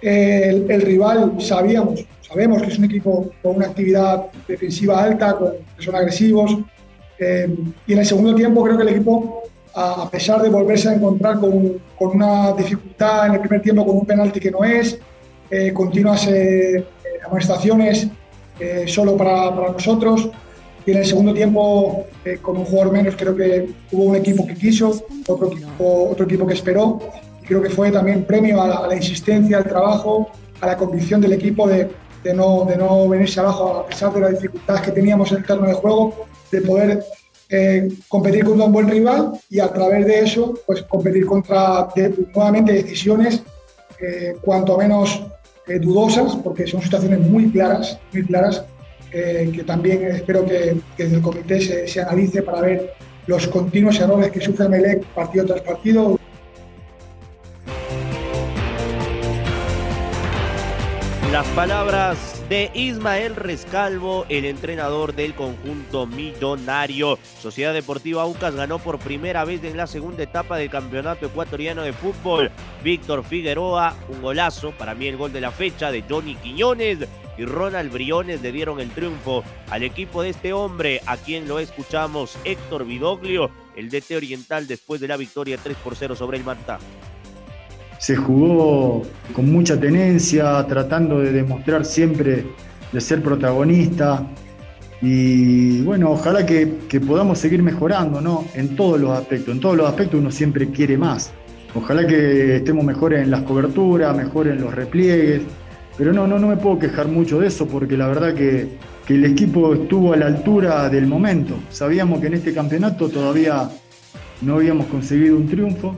El, 0.00 0.68
el, 0.68 0.82
rival 0.82 1.36
sabíamos, 1.38 2.04
sabemos 2.22 2.60
que 2.60 2.70
es 2.70 2.78
un 2.78 2.86
equipo 2.86 3.30
con 3.40 3.54
una 3.54 3.66
actividad 3.66 4.32
defensiva 4.48 5.00
alta, 5.00 5.36
con, 5.36 5.52
que 5.76 5.84
son 5.84 5.94
agresivos. 5.94 6.58
Eh, 7.20 7.54
y 7.86 7.92
en 7.92 7.98
el 8.00 8.06
segundo 8.06 8.34
tiempo 8.34 8.64
creo 8.64 8.76
que 8.76 8.82
el 8.82 8.88
equipo, 8.88 9.44
a, 9.74 10.08
pesar 10.10 10.42
de 10.42 10.48
volverse 10.48 10.88
a 10.88 10.94
encontrar 10.94 11.38
con, 11.40 11.80
con, 11.98 12.10
una 12.10 12.52
dificultad 12.52 13.26
en 13.26 13.34
el 13.34 13.40
primer 13.40 13.62
tiempo 13.62 13.86
con 13.86 13.96
un 13.96 14.06
penalti 14.06 14.40
que 14.40 14.50
no 14.50 14.64
es, 14.64 14.98
eh, 15.50 15.72
continuas 15.72 16.26
eh, 16.28 16.84
amonestaciones 17.24 18.08
eh, 18.58 18.84
solo 18.86 19.16
para, 19.16 19.54
para 19.54 19.72
nosotros, 19.72 20.30
y 20.84 20.90
en 20.90 20.98
el 20.98 21.06
segundo 21.06 21.32
tiempo, 21.32 22.06
eh, 22.24 22.38
con 22.42 22.56
un 22.56 22.64
jugador 22.64 22.92
menos, 22.92 23.14
creo 23.16 23.36
que 23.36 23.70
hubo 23.92 24.04
un 24.04 24.16
equipo 24.16 24.46
que 24.46 24.54
quiso, 24.54 25.04
otro 25.28 25.52
equipo, 25.52 26.08
otro 26.10 26.24
equipo 26.24 26.46
que 26.46 26.54
esperó. 26.54 26.98
Y 27.40 27.46
creo 27.46 27.62
que 27.62 27.70
fue 27.70 27.90
también 27.92 28.24
premio 28.24 28.60
a 28.60 28.66
la, 28.66 28.74
a 28.78 28.86
la 28.88 28.96
insistencia, 28.96 29.58
al 29.58 29.64
trabajo, 29.64 30.30
a 30.60 30.66
la 30.66 30.76
convicción 30.76 31.20
del 31.20 31.34
equipo 31.34 31.68
de, 31.68 31.88
de, 32.24 32.34
no, 32.34 32.64
de 32.64 32.76
no 32.76 33.08
venirse 33.08 33.38
abajo 33.38 33.78
a 33.78 33.86
pesar 33.86 34.12
de 34.12 34.20
las 34.20 34.30
dificultades 34.32 34.82
que 34.82 34.90
teníamos 34.90 35.30
en 35.30 35.38
el 35.38 35.44
terreno 35.44 35.68
de 35.68 35.74
juego, 35.74 36.14
de 36.50 36.60
poder 36.62 37.04
eh, 37.54 37.86
competir 38.08 38.46
contra 38.46 38.64
un 38.64 38.72
buen 38.72 38.88
rival 38.88 39.32
y 39.50 39.60
a 39.60 39.70
través 39.70 40.06
de 40.06 40.20
eso, 40.20 40.54
pues 40.66 40.80
competir 40.84 41.26
contra 41.26 41.86
nuevamente 42.34 42.72
decisiones 42.72 43.42
eh, 44.00 44.36
cuanto 44.40 44.78
menos 44.78 45.22
eh, 45.66 45.78
dudosas, 45.78 46.34
porque 46.36 46.66
son 46.66 46.80
situaciones 46.80 47.20
muy 47.20 47.50
claras, 47.50 47.98
muy 48.10 48.24
claras, 48.24 48.64
que 49.10 49.62
también 49.66 50.02
espero 50.06 50.46
que, 50.46 50.80
desde 50.96 51.16
el 51.16 51.20
comité 51.20 51.60
se, 51.60 51.86
se, 51.86 52.00
analice 52.00 52.40
para 52.40 52.62
ver 52.62 52.94
los 53.26 53.46
continuos 53.48 54.00
errores 54.00 54.32
que 54.32 54.40
sufre 54.40 54.70
Melec 54.70 55.04
partido 55.08 55.44
tras 55.44 55.60
partido. 55.60 56.18
Las 61.30 61.46
palabras 61.48 62.42
de 62.48 62.70
Ismael 62.74 63.36
Rescalvo, 63.36 64.26
el 64.28 64.44
entrenador 64.44 65.14
del 65.14 65.34
conjunto 65.34 66.06
millonario. 66.06 67.18
Sociedad 67.40 67.72
Deportiva 67.72 68.22
Aucas 68.22 68.54
ganó 68.54 68.78
por 68.78 68.98
primera 68.98 69.44
vez 69.44 69.64
en 69.64 69.76
la 69.76 69.86
segunda 69.86 70.24
etapa 70.24 70.58
del 70.58 70.68
campeonato 70.68 71.26
ecuatoriano 71.26 71.82
de 71.82 71.94
fútbol. 71.94 72.50
Víctor 72.84 73.24
Figueroa, 73.24 73.94
un 74.08 74.20
golazo, 74.20 74.72
para 74.72 74.94
mí 74.94 75.06
el 75.06 75.16
gol 75.16 75.32
de 75.32 75.40
la 75.40 75.52
fecha 75.52 75.90
de 75.90 76.04
Johnny 76.08 76.34
Quiñones 76.34 76.98
y 77.38 77.44
Ronald 77.46 77.92
Briones 77.92 78.42
le 78.42 78.52
dieron 78.52 78.80
el 78.80 78.90
triunfo 78.90 79.42
al 79.70 79.82
equipo 79.84 80.22
de 80.22 80.30
este 80.30 80.52
hombre, 80.52 81.00
a 81.06 81.16
quien 81.16 81.48
lo 81.48 81.58
escuchamos, 81.58 82.36
Héctor 82.44 82.84
Vidoglio, 82.84 83.50
el 83.74 83.88
DT 83.88 84.16
Oriental 84.16 84.66
después 84.66 85.00
de 85.00 85.08
la 85.08 85.16
victoria 85.16 85.58
3 85.62 85.76
por 85.78 85.96
0 85.96 86.14
sobre 86.14 86.36
el 86.36 86.44
Manta 86.44 86.78
se 88.02 88.16
jugó 88.16 89.02
con 89.32 89.52
mucha 89.52 89.78
tenencia, 89.78 90.66
tratando 90.66 91.20
de 91.20 91.30
demostrar 91.30 91.84
siempre 91.84 92.44
de 92.90 93.00
ser 93.00 93.22
protagonista. 93.22 94.26
Y 95.00 95.82
bueno, 95.82 96.10
ojalá 96.10 96.44
que, 96.44 96.66
podamos 97.06 97.38
seguir 97.38 97.62
mejorando, 97.62 98.20
¿no? 98.20 98.44
En 98.56 98.74
todos 98.74 99.00
los 99.00 99.16
aspectos. 99.16 99.54
En 99.54 99.60
todos 99.60 99.76
los 99.76 99.88
aspectos 99.88 100.18
uno 100.18 100.32
siempre 100.32 100.68
quiere 100.70 100.98
más. 100.98 101.30
Ojalá 101.76 102.04
que 102.04 102.56
estemos 102.56 102.84
mejores 102.84 103.22
en 103.22 103.30
las 103.30 103.42
coberturas, 103.42 104.16
mejores 104.16 104.54
en 104.54 104.62
los 104.62 104.74
repliegues. 104.74 105.42
Pero 105.96 106.12
no, 106.12 106.26
no, 106.26 106.40
no 106.40 106.48
me 106.48 106.56
puedo 106.56 106.80
quejar 106.80 107.06
mucho 107.06 107.38
de 107.38 107.46
eso 107.46 107.68
porque 107.68 107.96
la 107.96 108.08
verdad 108.08 108.34
que, 108.34 108.78
que 109.06 109.14
el 109.14 109.26
equipo 109.26 109.74
estuvo 109.74 110.12
a 110.12 110.16
la 110.16 110.26
altura 110.26 110.88
del 110.88 111.06
momento. 111.06 111.54
Sabíamos 111.70 112.20
que 112.20 112.26
en 112.26 112.34
este 112.34 112.52
campeonato 112.52 113.08
todavía 113.08 113.70
no 114.40 114.56
habíamos 114.56 114.86
conseguido 114.86 115.36
un 115.36 115.46
triunfo 115.46 115.94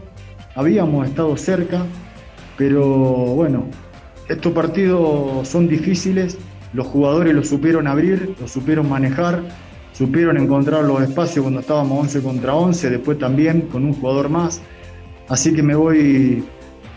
habíamos 0.54 1.08
estado 1.08 1.36
cerca, 1.36 1.84
pero 2.56 2.84
bueno, 2.84 3.66
estos 4.28 4.52
partidos 4.52 5.46
son 5.48 5.68
difíciles, 5.68 6.38
los 6.72 6.86
jugadores 6.86 7.34
lo 7.34 7.44
supieron 7.44 7.86
abrir, 7.86 8.34
lo 8.40 8.48
supieron 8.48 8.88
manejar, 8.88 9.42
supieron 9.92 10.36
encontrar 10.36 10.84
los 10.84 11.02
espacios 11.02 11.42
cuando 11.42 11.60
estábamos 11.60 12.00
11 12.00 12.22
contra 12.22 12.54
11, 12.54 12.90
después 12.90 13.18
también 13.18 13.62
con 13.62 13.84
un 13.84 13.94
jugador 13.94 14.28
más. 14.28 14.60
Así 15.28 15.52
que 15.54 15.62
me 15.62 15.74
voy, 15.74 16.44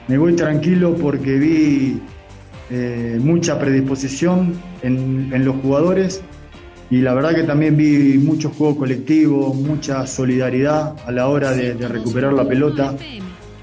me 0.07 0.17
voy 0.17 0.35
tranquilo 0.35 0.95
porque 0.95 1.37
vi 1.37 2.01
eh, 2.69 3.17
mucha 3.21 3.59
predisposición 3.59 4.53
en, 4.81 5.45
los 5.45 5.55
jugadores 5.57 6.21
y 6.89 6.97
la 6.97 7.13
verdad 7.13 7.35
que 7.35 7.43
también 7.43 7.77
vi 7.77 8.17
mucho 8.17 8.49
juego 8.49 8.77
colectivo, 8.77 9.53
mucha 9.53 10.07
solidaridad 10.07 10.95
a 11.05 11.11
la 11.11 11.27
hora 11.27 11.51
de 11.51 11.87
recuperar 11.87 12.33
la 12.33 12.47
pelota. 12.47 12.95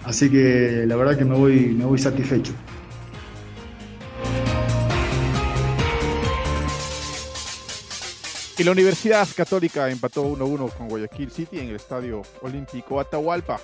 Así 0.04 0.30
que 0.30 0.84
la 0.86 0.96
verdad 0.96 1.16
que 1.16 1.24
me 1.24 1.36
voy, 1.36 1.66
me 1.68 1.84
voy 1.84 1.98
satisfecho. 1.98 2.52
Y 8.56 8.62
la 8.62 8.70
Universidad 8.70 9.26
Católica 9.34 9.90
empató 9.90 10.24
1-1 10.24 10.72
con 10.74 10.88
Guayaquil 10.88 11.30
City 11.30 11.58
en 11.58 11.70
el 11.70 11.76
Estadio 11.76 12.22
Olímpico 12.40 13.00
Atahualpa. 13.00 13.58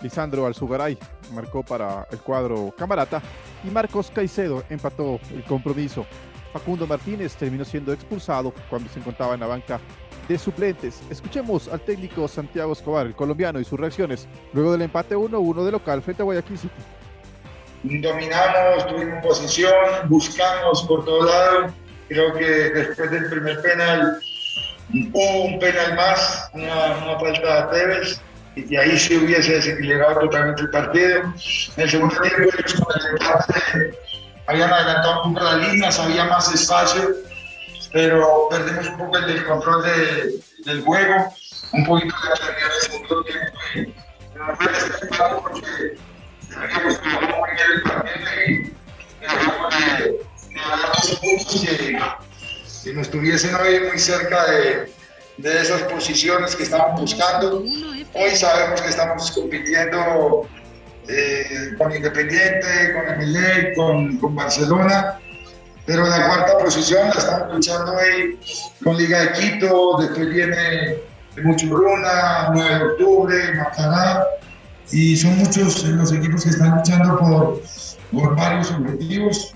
Lisandro 0.00 0.46
Alzugaray 0.46 0.98
marcó 1.32 1.62
para 1.62 2.08
el 2.10 2.18
cuadro 2.18 2.74
Camarata 2.76 3.22
y 3.62 3.70
Marcos 3.70 4.10
Caicedo 4.12 4.64
empató 4.68 5.20
el 5.32 5.44
compromiso. 5.44 6.06
Facundo 6.52 6.88
Martínez 6.88 7.36
terminó 7.36 7.64
siendo 7.64 7.92
expulsado 7.92 8.52
cuando 8.68 8.90
se 8.90 8.98
encontraba 8.98 9.34
en 9.34 9.40
la 9.40 9.46
banca 9.46 9.80
de 10.28 10.38
suplentes. 10.38 11.00
Escuchemos 11.10 11.68
al 11.68 11.80
técnico 11.80 12.26
Santiago 12.28 12.72
Escobar, 12.72 13.06
el 13.06 13.14
colombiano, 13.14 13.60
y 13.60 13.64
sus 13.64 13.78
reacciones 13.78 14.26
luego 14.52 14.72
del 14.72 14.82
empate 14.82 15.16
1-1 15.16 15.64
de 15.64 15.72
local 15.72 16.02
frente 16.02 16.22
a 16.22 16.24
Guayaquil 16.24 16.58
City. 16.58 16.74
Dominamos, 17.84 18.86
tuvimos 18.86 19.26
posición, 19.26 19.74
buscamos 20.08 20.82
por 20.84 21.04
todo 21.04 21.24
lado. 21.26 21.74
Creo 22.08 22.32
que 22.34 22.46
después 22.46 23.10
del 23.10 23.28
primer 23.28 23.60
penal 23.60 24.20
hubo 24.92 25.44
un 25.44 25.58
penal 25.58 25.96
más, 25.96 26.50
una, 26.52 27.18
falta 27.18 27.66
de 27.66 27.78
Tevez, 27.78 28.20
y 28.54 28.76
ahí 28.76 28.98
se 28.98 29.16
hubiese 29.16 29.54
desequilibrado 29.54 30.20
totalmente 30.20 30.62
el 30.62 30.70
partido. 30.70 31.22
En 31.76 31.82
el 31.82 31.90
segundo 31.90 32.14
tiempo, 32.20 32.88
habían 34.46 34.72
adelantado 34.72 35.24
un 35.24 35.34
poco 35.34 35.44
las 35.44 35.68
líneas, 35.68 35.98
había 35.98 36.26
más 36.26 36.52
espacio 36.54 37.31
pero 37.92 38.48
perdemos 38.50 38.88
un 38.88 38.98
poco 38.98 39.18
el 39.18 39.44
control 39.44 39.82
de, 39.82 40.40
del 40.64 40.82
juego, 40.82 41.34
un 41.72 41.84
poquito 41.84 42.14
de 42.22 42.30
la 42.30 42.36
calidad 42.36 42.68
del 42.68 42.80
segundo 42.80 43.24
tiempo. 43.24 43.52
No 44.34 44.56
fue 44.56 44.66
porque 45.42 45.60
bien 47.52 47.68
el 47.74 47.82
partido 47.82 48.28
y 48.46 48.72
que, 51.60 51.98
que 52.84 52.92
nos 52.92 53.06
estuviesen 53.06 53.54
hoy 53.54 53.80
muy 53.80 53.98
cerca 53.98 54.50
de, 54.50 54.92
de 55.36 55.60
esas 55.60 55.82
posiciones 55.82 56.56
que 56.56 56.64
estaban 56.64 56.96
buscando. 56.96 57.62
Hoy 58.14 58.36
sabemos 58.36 58.80
que 58.80 58.88
estamos 58.88 59.30
compitiendo 59.32 60.48
eh, 61.08 61.74
con 61.78 61.94
Independiente, 61.94 62.92
con 62.94 63.08
Emelec, 63.08 63.76
con, 63.76 64.18
con 64.18 64.34
Barcelona 64.34 65.21
pero 65.86 66.06
la 66.06 66.26
cuarta 66.26 66.58
posición 66.58 67.08
la 67.08 67.14
estamos 67.14 67.54
luchando 67.54 67.96
ahí 67.98 68.38
con 68.84 68.96
Liga 68.96 69.20
de 69.20 69.32
Quito, 69.32 69.96
después 70.00 70.28
viene 70.28 70.98
Muchurruna, 71.42 72.50
9 72.52 72.74
de 72.74 72.84
octubre, 72.84 73.54
Macará, 73.54 74.26
y 74.90 75.16
son 75.16 75.38
muchos 75.38 75.82
los 75.84 76.12
equipos 76.12 76.44
que 76.44 76.50
están 76.50 76.76
luchando 76.76 77.18
por, 77.18 77.62
por 78.12 78.36
varios 78.36 78.70
objetivos. 78.70 79.54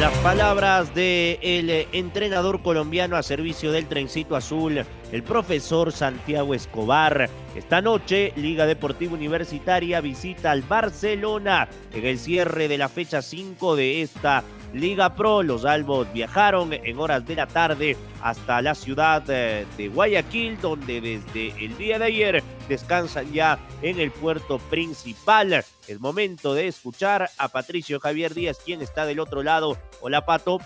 Las 0.00 0.16
palabras 0.18 0.94
del 0.94 1.38
el 1.42 1.86
entrenador 1.92 2.62
colombiano 2.62 3.16
a 3.16 3.22
servicio 3.22 3.70
del 3.70 3.86
Trencito 3.86 4.34
Azul, 4.34 4.84
el 5.12 5.22
profesor 5.22 5.92
Santiago 5.92 6.54
Escobar. 6.54 7.28
Esta 7.54 7.82
noche, 7.82 8.32
Liga 8.36 8.66
Deportiva 8.66 9.12
Universitaria 9.12 10.00
visita 10.00 10.50
al 10.50 10.62
Barcelona 10.62 11.68
en 11.92 12.06
el 12.06 12.18
cierre 12.18 12.68
de 12.68 12.78
la 12.78 12.88
fecha 12.88 13.20
5 13.20 13.76
de 13.76 14.02
esta 14.02 14.42
Liga 14.72 15.14
Pro. 15.14 15.42
Los 15.42 15.64
albos 15.64 16.12
viajaron 16.12 16.72
en 16.72 16.98
horas 16.98 17.26
de 17.26 17.36
la 17.36 17.46
tarde 17.46 17.96
hasta 18.22 18.62
la 18.62 18.74
ciudad 18.74 19.22
eh, 19.28 19.66
de 19.76 19.88
Guayaquil, 19.88 20.60
donde 20.60 21.00
desde 21.00 21.48
el 21.64 21.76
día 21.76 21.98
de 21.98 22.04
ayer 22.06 22.42
descansan 22.68 23.32
ya 23.32 23.58
en 23.82 24.00
el 24.00 24.10
puerto 24.10 24.58
principal. 24.58 25.64
Es 25.86 26.00
momento 26.00 26.54
de 26.54 26.68
escuchar 26.68 27.30
a 27.38 27.48
Patricio 27.48 28.00
Javier 28.00 28.34
Díaz, 28.34 28.58
quien 28.64 28.82
está 28.82 29.04
del 29.06 29.20
otro 29.20 29.42
lado. 29.42 29.78
Hola, 30.00 30.24
Pato. 30.24 30.58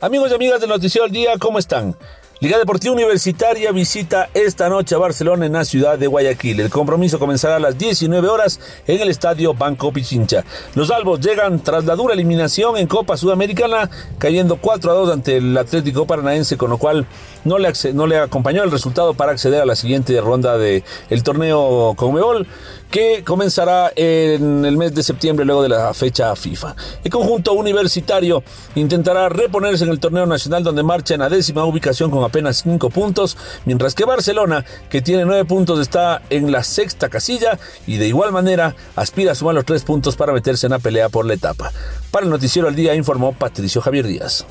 Amigos 0.00 0.32
y 0.32 0.34
amigas 0.34 0.60
del 0.60 0.70
Noticiero 0.70 1.04
del 1.04 1.12
Día, 1.12 1.38
¿cómo 1.38 1.58
están? 1.58 1.96
Liga 2.42 2.58
Deportiva 2.58 2.92
Universitaria 2.92 3.70
visita 3.70 4.28
esta 4.34 4.68
noche 4.68 4.96
a 4.96 4.98
Barcelona 4.98 5.46
en 5.46 5.52
la 5.52 5.64
ciudad 5.64 5.96
de 5.96 6.08
Guayaquil. 6.08 6.58
El 6.58 6.70
compromiso 6.70 7.20
comenzará 7.20 7.54
a 7.54 7.60
las 7.60 7.78
19 7.78 8.26
horas 8.26 8.58
en 8.88 9.00
el 9.00 9.10
estadio 9.10 9.54
Banco 9.54 9.92
Pichincha. 9.92 10.44
Los 10.74 10.90
albos 10.90 11.20
llegan 11.20 11.60
tras 11.60 11.84
la 11.84 11.94
dura 11.94 12.14
eliminación 12.14 12.76
en 12.78 12.88
Copa 12.88 13.16
Sudamericana, 13.16 13.88
cayendo 14.18 14.56
4 14.56 14.90
a 14.90 14.94
2 14.94 15.12
ante 15.12 15.36
el 15.36 15.56
Atlético 15.56 16.04
Paranaense, 16.04 16.56
con 16.56 16.70
lo 16.70 16.78
cual 16.78 17.06
no 17.44 17.58
le, 17.58 17.72
no 17.94 18.08
le 18.08 18.18
acompañó 18.18 18.64
el 18.64 18.72
resultado 18.72 19.14
para 19.14 19.30
acceder 19.30 19.62
a 19.62 19.64
la 19.64 19.76
siguiente 19.76 20.20
ronda 20.20 20.58
del 20.58 20.82
el 21.10 21.22
torneo 21.22 21.94
Conmebol 21.96 22.48
que 22.90 23.24
comenzará 23.24 23.90
en 23.96 24.66
el 24.66 24.76
mes 24.76 24.94
de 24.94 25.02
septiembre 25.02 25.46
luego 25.46 25.62
de 25.62 25.70
la 25.70 25.94
fecha 25.94 26.36
FIFA. 26.36 26.76
El 27.02 27.10
conjunto 27.10 27.54
universitario 27.54 28.42
intentará 28.74 29.30
reponerse 29.30 29.84
en 29.84 29.90
el 29.90 29.98
torneo 29.98 30.26
nacional 30.26 30.62
donde 30.62 30.82
marcha 30.82 31.14
en 31.14 31.20
la 31.20 31.30
décima 31.30 31.64
ubicación 31.64 32.10
con 32.10 32.22
apenas 32.32 32.62
5 32.62 32.88
puntos, 32.88 33.36
mientras 33.66 33.94
que 33.94 34.06
Barcelona, 34.06 34.64
que 34.88 35.02
tiene 35.02 35.26
9 35.26 35.44
puntos, 35.44 35.78
está 35.78 36.22
en 36.30 36.50
la 36.50 36.64
sexta 36.64 37.10
casilla 37.10 37.58
y 37.86 37.98
de 37.98 38.08
igual 38.08 38.32
manera 38.32 38.74
aspira 38.96 39.32
a 39.32 39.34
sumar 39.34 39.54
los 39.54 39.66
3 39.66 39.84
puntos 39.84 40.16
para 40.16 40.32
meterse 40.32 40.66
en 40.66 40.72
la 40.72 40.78
pelea 40.78 41.10
por 41.10 41.26
la 41.26 41.34
etapa. 41.34 41.70
Para 42.10 42.24
el 42.24 42.30
noticiero 42.30 42.68
al 42.68 42.74
día 42.74 42.94
informó 42.94 43.34
Patricio 43.34 43.82
Javier 43.82 44.06
Díaz. 44.06 44.46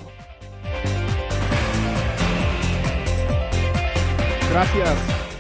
Gracias, 4.52 4.90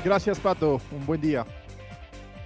gracias 0.03 0.39
Pato, 0.39 0.81
un 0.91 1.05
buen 1.05 1.21
día. 1.21 1.45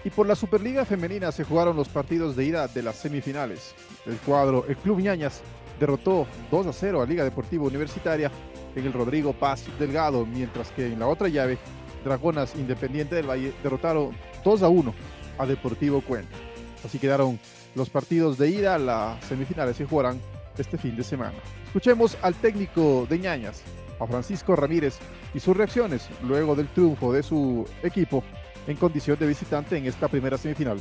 Y 0.04 0.10
por 0.10 0.28
la 0.28 0.36
Superliga 0.36 0.84
Femenina 0.84 1.32
se 1.32 1.46
jugaron 1.46 1.78
los 1.78 1.88
partidos 1.88 2.36
de 2.36 2.44
ida 2.44 2.68
de 2.68 2.84
las 2.84 2.98
semifinales. 2.98 3.74
El 4.06 4.18
cuadro, 4.18 4.66
el 4.68 4.76
Club 4.76 5.00
Ñañas, 5.00 5.40
derrotó 5.80 6.28
2 6.52 6.68
a 6.68 6.74
0 6.74 7.02
a 7.02 7.06
Liga 7.06 7.24
Deportiva 7.24 7.64
Universitaria 7.64 8.30
en 8.76 8.86
el 8.86 8.94
Rodrigo 8.94 9.34
Paz 9.34 9.66
Delgado, 9.80 10.26
mientras 10.26 10.72
que 10.72 10.88
en 10.88 11.00
la 11.00 11.08
otra 11.08 11.28
llave, 11.28 11.58
Dragonas 12.04 12.56
Independiente 12.56 13.16
del 13.16 13.30
Valle 13.30 13.54
derrotaron 13.64 14.16
2 14.44 14.64
a 14.64 14.70
1 14.70 14.94
a 15.38 15.46
Deportivo 15.46 16.02
Cuenca. 16.02 16.36
Así 16.84 17.00
quedaron 17.00 17.40
los 17.74 17.90
partidos 17.90 18.38
de 18.38 18.50
ida, 18.50 18.78
las 18.78 19.24
semifinales 19.26 19.78
se 19.78 19.86
jugarán 19.86 20.20
este 20.58 20.78
fin 20.78 20.96
de 20.96 21.04
semana. 21.04 21.34
Escuchemos 21.66 22.18
al 22.22 22.36
técnico 22.36 23.06
de 23.10 23.20
Ñañas, 23.20 23.64
a 24.00 24.08
Francisco 24.08 24.56
Ramírez, 24.56 24.98
y 25.34 25.40
sus 25.40 25.58
reacciones 25.58 26.08
luego 26.24 26.56
del 26.56 26.68
triunfo 26.68 27.12
de 27.12 27.24
su 27.24 27.68
equipo 27.84 28.24
en 28.68 28.78
condición 28.78 29.18
de 29.20 29.28
visitante 29.28 29.78
en 29.78 29.86
esta 29.86 30.08
primera 30.08 30.38
semifinal. 30.38 30.80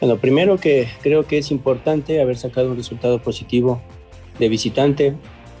Bueno, 0.00 0.18
primero 0.18 0.58
que 0.58 0.88
creo 1.02 1.26
que 1.26 1.38
es 1.38 1.50
importante 1.50 2.20
haber 2.20 2.36
sacado 2.36 2.70
un 2.70 2.76
resultado 2.76 3.20
positivo 3.20 3.80
de 4.38 4.48
visitante. 4.48 5.14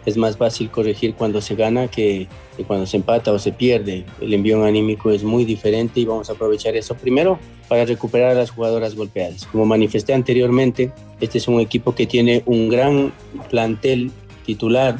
Es 0.06 0.16
más 0.16 0.36
fácil 0.36 0.70
corregir 0.70 1.14
cuando 1.14 1.40
se 1.40 1.54
gana 1.54 1.88
que, 1.88 2.28
cuando 2.66 2.86
se 2.86 2.96
empata 2.96 3.32
o 3.32 3.38
se 3.38 3.52
pierde. 3.52 4.04
El 4.20 4.32
envío 4.32 4.64
anímico 4.64 5.10
es 5.10 5.22
muy 5.22 5.44
diferente 5.44 6.00
y 6.00 6.04
vamos 6.04 6.30
a 6.30 6.32
aprovechar 6.32 6.76
eso 6.76 6.94
primero 6.94 7.38
para 7.68 7.84
recuperar 7.84 8.30
a 8.30 8.34
las 8.34 8.50
jugadoras 8.50 8.94
golpeadas. 8.94 9.46
Como 9.46 9.66
manifesté 9.66 10.14
anteriormente, 10.14 10.92
este 11.20 11.38
es 11.38 11.48
un 11.48 11.60
equipo 11.60 11.94
que 11.94 12.06
tiene 12.06 12.42
un 12.46 12.68
gran 12.68 13.12
plantel 13.50 14.10
titular, 14.46 14.96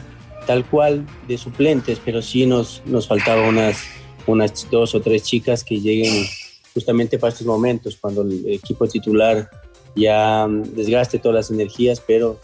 tal 0.47 0.67
cual 0.67 1.07
de 1.29 1.39
suplentes, 1.39 2.01
pero 2.05 2.21
sí 2.21 2.45
nos, 2.45 2.83
nos 2.85 3.07
faltaba 3.07 3.49
unas, 3.49 3.85
unas 4.27 4.69
dos 4.71 4.95
o 4.95 5.01
tres 5.01 5.23
chicas 5.23 5.63
que 5.63 5.81
lleguen 5.81 6.27
justamente 6.75 7.19
para 7.19 7.33
estos 7.33 7.47
momentos, 7.47 7.97
cuando 7.97 8.21
el 8.21 8.45
equipo 8.51 8.87
titular 8.87 9.49
ya 9.97 10.47
desgaste 10.49 11.19
todas 11.19 11.35
las 11.35 11.51
energías, 11.51 12.03
pero, 12.07 12.39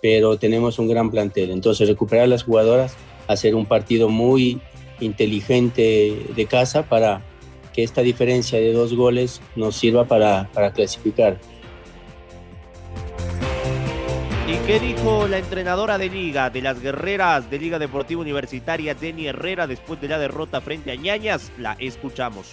pero 0.00 0.38
tenemos 0.38 0.78
un 0.78 0.88
gran 0.88 1.10
plantel. 1.10 1.50
Entonces, 1.50 1.88
recuperar 1.88 2.24
a 2.24 2.28
las 2.28 2.44
jugadoras, 2.44 2.96
hacer 3.26 3.54
un 3.54 3.66
partido 3.66 4.08
muy 4.08 4.60
inteligente 5.00 6.26
de 6.34 6.46
casa 6.46 6.84
para 6.84 7.22
que 7.72 7.82
esta 7.82 8.00
diferencia 8.00 8.58
de 8.58 8.72
dos 8.72 8.94
goles 8.94 9.42
nos 9.54 9.76
sirva 9.76 10.06
para, 10.06 10.48
para 10.54 10.72
clasificar. 10.72 11.38
¿Y 14.48 14.54
qué 14.66 14.78
dijo 14.78 15.26
la 15.26 15.38
entrenadora 15.38 15.98
de 15.98 16.08
Liga, 16.08 16.50
de 16.50 16.62
las 16.62 16.80
guerreras 16.80 17.50
de 17.50 17.58
Liga 17.58 17.78
Deportiva 17.78 18.20
Universitaria, 18.20 18.94
Denny 18.94 19.26
Herrera, 19.26 19.66
después 19.66 20.00
de 20.00 20.08
la 20.08 20.18
derrota 20.18 20.60
frente 20.60 20.92
a 20.92 20.94
Ñañas? 20.94 21.50
La 21.58 21.76
escuchamos. 21.80 22.52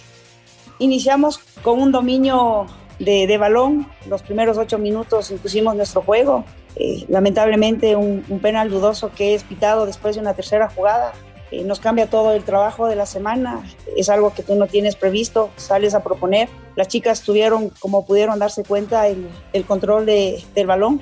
Iniciamos 0.80 1.38
con 1.62 1.80
un 1.80 1.92
dominio 1.92 2.66
de, 2.98 3.28
de 3.28 3.38
balón. 3.38 3.86
Los 4.08 4.22
primeros 4.22 4.58
ocho 4.58 4.76
minutos 4.76 5.30
impusimos 5.30 5.76
nuestro 5.76 6.02
juego. 6.02 6.44
Eh, 6.76 7.04
lamentablemente 7.08 7.94
un, 7.94 8.22
penal 8.42 8.68
dudoso 8.68 9.12
que 9.12 9.34
es 9.34 9.44
pitado 9.44 9.86
después 9.86 10.16
de 10.16 10.20
una 10.20 10.34
tercera 10.34 10.68
jugada. 10.68 11.12
Eh, 11.50 11.62
nos 11.64 11.78
cambia 11.78 12.08
todo 12.08 12.32
el 12.32 12.42
trabajo 12.44 12.86
de 12.86 12.96
la 12.96 13.06
semana. 13.06 13.62
Es 13.96 14.08
algo 14.08 14.34
que 14.34 14.42
tú 14.42 14.56
no 14.56 14.66
tienes 14.66 14.96
previsto, 14.96 15.50
sales 15.56 15.94
a 15.94 16.02
proponer. 16.02 16.48
Las 16.74 16.88
chicas 16.88 17.22
tuvieron, 17.22 17.70
como 17.78 18.06
pudieron 18.06 18.38
darse 18.38 18.64
cuenta, 18.64 19.06
el, 19.08 19.28
el 19.52 19.64
control 19.64 20.06
de, 20.06 20.42
del 20.54 20.66
balón. 20.66 21.00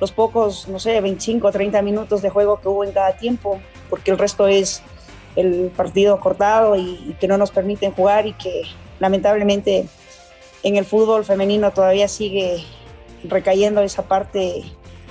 Los 0.00 0.12
pocos, 0.12 0.68
no 0.68 0.78
sé, 0.78 1.00
25 1.00 1.46
o 1.46 1.52
30 1.52 1.80
minutos 1.80 2.20
de 2.20 2.28
juego 2.28 2.60
que 2.60 2.68
hubo 2.68 2.84
en 2.84 2.92
cada 2.92 3.16
tiempo, 3.16 3.58
porque 3.88 4.10
el 4.10 4.18
resto 4.18 4.46
es 4.46 4.82
el 5.36 5.72
partido 5.74 6.20
cortado 6.20 6.76
y, 6.76 7.00
y 7.08 7.16
que 7.18 7.28
no 7.28 7.38
nos 7.38 7.50
permiten 7.50 7.92
jugar 7.92 8.26
y 8.26 8.34
que 8.34 8.62
lamentablemente 8.98 9.86
en 10.62 10.76
el 10.76 10.84
fútbol 10.84 11.24
femenino 11.24 11.70
todavía 11.72 12.08
sigue 12.08 12.62
recayendo 13.24 13.82
esa 13.82 14.02
parte 14.02 14.64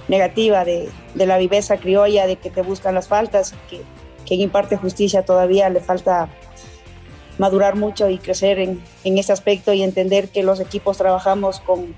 negativa 0.07 0.65
de, 0.65 0.89
de, 1.13 1.25
la 1.25 1.38
viveza 1.38 1.77
criolla, 1.77 2.27
de 2.27 2.35
que 2.35 2.50
te 2.50 2.62
buscan 2.62 2.95
las 2.95 3.07
faltas, 3.07 3.53
que 3.69 3.81
quien 4.25 4.41
imparte 4.41 4.77
justicia 4.77 5.24
todavía 5.24 5.69
le 5.69 5.79
falta 5.79 6.29
madurar 7.38 7.75
mucho 7.75 8.09
y 8.09 8.17
crecer 8.17 8.59
en, 8.59 8.81
en 9.03 9.17
este 9.17 9.33
aspecto 9.33 9.74
y 9.74 9.83
entender 9.83 10.29
que 10.29 10.43
los 10.43 10.59
equipos 10.59 10.97
trabajamos 10.97 11.59
con, 11.59 11.93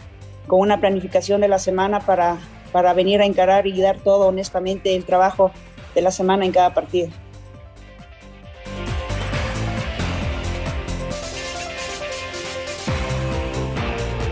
con 0.48 0.60
una 0.60 0.80
planificación 0.80 1.42
de 1.42 1.48
la 1.48 1.60
semana 1.60 2.00
para, 2.00 2.38
para 2.72 2.94
venir 2.94 3.22
a 3.22 3.26
encarar 3.26 3.68
y 3.68 3.80
dar 3.80 3.98
todo 3.98 4.28
honestamente 4.28 4.96
el 4.96 5.06
trabajo 5.06 5.52
de 5.94 6.02
la 6.02 6.12
semana 6.12 6.46
en 6.46 6.52
cada 6.52 6.74
partido. 6.74 7.10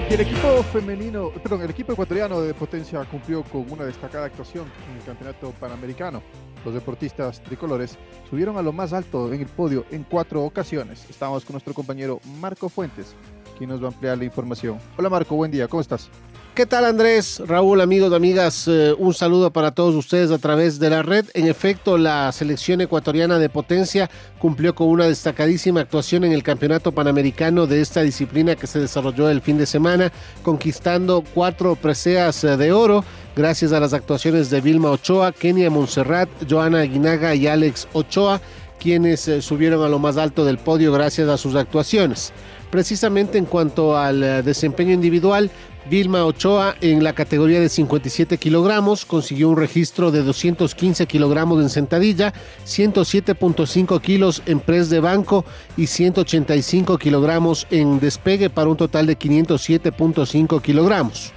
El 0.09 0.21
equipo 0.21 0.63
femenino, 0.63 1.31
perdón, 1.31 1.63
el 1.63 1.69
equipo 1.69 1.93
ecuatoriano 1.93 2.39
de 2.41 2.53
potencia 2.53 3.03
cumplió 3.05 3.43
con 3.43 3.69
una 3.71 3.85
destacada 3.85 4.25
actuación 4.25 4.65
en 4.89 4.97
el 4.97 5.03
campeonato 5.03 5.51
panamericano. 5.59 6.21
Los 6.63 6.73
deportistas 6.73 7.41
tricolores 7.43 7.97
subieron 8.29 8.57
a 8.57 8.61
lo 8.61 8.71
más 8.71 8.93
alto 8.93 9.33
en 9.33 9.41
el 9.41 9.47
podio 9.47 9.85
en 9.91 10.03
cuatro 10.03 10.43
ocasiones. 10.43 11.05
Estamos 11.09 11.43
con 11.43 11.53
nuestro 11.53 11.73
compañero 11.73 12.19
Marco 12.39 12.69
Fuentes, 12.69 13.15
quien 13.57 13.69
nos 13.69 13.81
va 13.81 13.87
a 13.87 13.91
ampliar 13.91 14.17
la 14.17 14.25
información. 14.25 14.79
Hola 14.97 15.09
Marco, 15.09 15.35
buen 15.35 15.51
día, 15.51 15.67
¿cómo 15.67 15.81
estás? 15.81 16.09
¿Qué 16.55 16.65
tal 16.65 16.85
Andrés, 16.85 17.41
Raúl, 17.45 17.81
amigos, 17.81 18.13
amigas? 18.13 18.65
Eh, 18.69 18.95
un 18.97 19.13
saludo 19.13 19.51
para 19.51 19.71
todos 19.71 19.93
ustedes 19.93 20.31
a 20.31 20.37
través 20.37 20.79
de 20.79 20.89
la 20.89 21.03
red. 21.03 21.25
En 21.33 21.49
efecto, 21.49 21.97
la 21.97 22.31
selección 22.31 22.79
ecuatoriana 22.79 23.39
de 23.39 23.49
potencia 23.49 24.09
cumplió 24.39 24.73
con 24.73 24.87
una 24.87 25.03
destacadísima 25.03 25.81
actuación 25.81 26.23
en 26.23 26.31
el 26.31 26.43
Campeonato 26.43 26.93
Panamericano 26.93 27.67
de 27.67 27.81
esta 27.81 28.03
disciplina 28.03 28.55
que 28.55 28.67
se 28.67 28.79
desarrolló 28.79 29.29
el 29.29 29.41
fin 29.41 29.57
de 29.57 29.65
semana, 29.65 30.13
conquistando 30.43 31.25
cuatro 31.33 31.75
preseas 31.75 32.41
eh, 32.45 32.55
de 32.55 32.71
oro 32.71 33.03
gracias 33.35 33.73
a 33.73 33.81
las 33.81 33.91
actuaciones 33.91 34.49
de 34.49 34.61
Vilma 34.61 34.91
Ochoa, 34.91 35.33
Kenia 35.33 35.69
Montserrat, 35.69 36.29
Joana 36.49 36.79
Aguinaga 36.79 37.35
y 37.35 37.47
Alex 37.47 37.89
Ochoa, 37.91 38.39
quienes 38.79 39.27
eh, 39.27 39.41
subieron 39.41 39.83
a 39.83 39.89
lo 39.89 39.99
más 39.99 40.15
alto 40.15 40.45
del 40.45 40.57
podio 40.57 40.93
gracias 40.93 41.27
a 41.27 41.37
sus 41.37 41.55
actuaciones. 41.55 42.31
Precisamente 42.75 43.37
en 43.37 43.45
cuanto 43.45 43.97
al 43.97 44.21
eh, 44.21 44.43
desempeño 44.43 44.91
individual, 44.91 45.49
Vilma 45.89 46.25
Ochoa 46.25 46.75
en 46.81 47.05
la 47.05 47.13
categoría 47.13 47.61
de 47.61 47.69
57 47.69 48.37
kilogramos 48.37 49.05
consiguió 49.05 49.47
un 49.47 49.55
registro 49.55 50.11
de 50.11 50.23
215 50.23 51.05
kilogramos 51.05 51.63
en 51.63 51.69
sentadilla, 51.69 52.33
107.5 52.65 54.01
kilos 54.01 54.41
en 54.45 54.59
press 54.59 54.89
de 54.89 54.99
banco 54.99 55.45
y 55.77 55.87
185 55.87 56.97
kilogramos 56.97 57.65
en 57.71 58.01
despegue 58.01 58.49
para 58.49 58.69
un 58.69 58.75
total 58.75 59.05
de 59.05 59.17
507.5 59.17 60.61
kilogramos. 60.61 61.31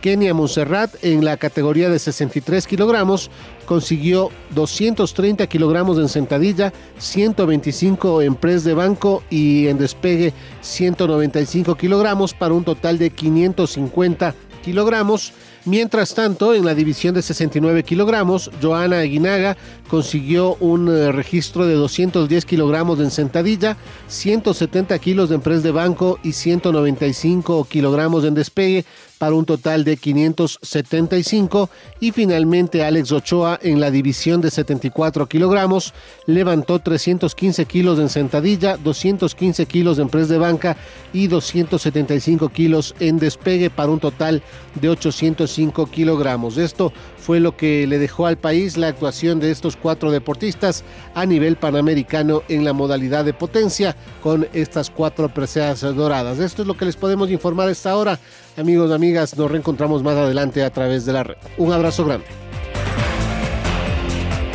Kenia 0.00 0.34
Monserrat 0.34 0.92
en 1.02 1.24
la 1.24 1.36
categoría 1.36 1.90
de 1.90 1.98
63 1.98 2.66
kilogramos 2.66 3.30
consiguió 3.66 4.30
230 4.54 5.46
kilogramos 5.46 5.98
en 5.98 6.08
sentadilla, 6.08 6.72
125 6.98 8.22
en 8.22 8.34
press 8.34 8.64
de 8.64 8.74
banco 8.74 9.22
y 9.30 9.68
en 9.68 9.78
despegue 9.78 10.32
195 10.62 11.76
kilogramos 11.76 12.34
para 12.34 12.54
un 12.54 12.64
total 12.64 12.98
de 12.98 13.10
550 13.10 14.34
kilogramos. 14.64 15.32
Mientras 15.66 16.14
tanto, 16.14 16.54
en 16.54 16.64
la 16.64 16.74
división 16.74 17.14
de 17.14 17.20
69 17.20 17.82
kilogramos, 17.82 18.50
Joana 18.62 19.00
Aguinaga 19.00 19.58
consiguió 19.90 20.54
un 20.54 20.88
uh, 20.88 21.12
registro 21.12 21.66
de 21.66 21.74
210 21.74 22.46
kilogramos 22.46 22.98
en 22.98 23.10
sentadilla, 23.10 23.76
170 24.08 24.98
kilos 25.00 25.30
en 25.30 25.42
press 25.42 25.62
de 25.62 25.70
banco 25.70 26.18
y 26.22 26.32
195 26.32 27.64
kilogramos 27.64 28.24
en 28.24 28.34
despegue 28.34 28.86
para 29.20 29.34
un 29.34 29.44
total 29.44 29.84
de 29.84 29.98
575 29.98 31.68
y 32.00 32.10
finalmente 32.10 32.82
Alex 32.82 33.12
Ochoa 33.12 33.58
en 33.62 33.78
la 33.78 33.90
división 33.90 34.40
de 34.40 34.50
74 34.50 35.28
kilogramos 35.28 35.92
levantó 36.24 36.78
315 36.78 37.66
kilos 37.66 37.98
en 37.98 38.08
sentadilla, 38.08 38.78
215 38.78 39.66
kilos 39.66 39.98
en 39.98 40.08
press 40.08 40.30
de 40.30 40.38
banca 40.38 40.78
y 41.12 41.26
275 41.26 42.48
kilos 42.48 42.94
en 42.98 43.18
despegue 43.18 43.68
para 43.68 43.90
un 43.90 44.00
total 44.00 44.42
de 44.80 44.88
805 44.88 45.84
kilogramos. 45.90 46.56
Esto 46.56 46.90
fue 47.18 47.40
lo 47.40 47.58
que 47.58 47.86
le 47.86 47.98
dejó 47.98 48.24
al 48.24 48.38
país 48.38 48.78
la 48.78 48.88
actuación 48.88 49.38
de 49.38 49.50
estos 49.50 49.76
cuatro 49.76 50.10
deportistas 50.10 50.82
a 51.14 51.26
nivel 51.26 51.56
panamericano 51.56 52.42
en 52.48 52.64
la 52.64 52.72
modalidad 52.72 53.26
de 53.26 53.34
potencia 53.34 53.94
con 54.22 54.48
estas 54.54 54.88
cuatro 54.88 55.28
preseas 55.28 55.82
doradas. 55.82 56.38
Esto 56.38 56.62
es 56.62 56.68
lo 56.68 56.78
que 56.78 56.86
les 56.86 56.96
podemos 56.96 57.30
informar 57.30 57.68
a 57.68 57.72
esta 57.72 57.94
hora. 57.94 58.18
Amigos, 58.56 58.90
amigas, 58.90 59.36
nos 59.36 59.50
reencontramos 59.50 60.02
más 60.02 60.16
adelante 60.16 60.62
a 60.62 60.70
través 60.70 61.06
de 61.06 61.12
la 61.12 61.22
red. 61.22 61.36
Un 61.56 61.72
abrazo 61.72 62.04
grande. 62.04 62.26